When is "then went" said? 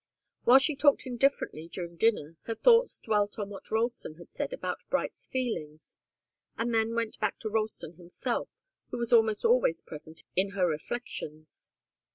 6.73-7.19